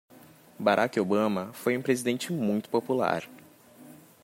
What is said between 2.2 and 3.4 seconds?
muito popular.